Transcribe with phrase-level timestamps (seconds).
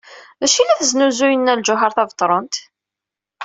[0.39, 2.55] D acu ay la tesnuzuy Nna Lǧuheṛ Tabetṛunt?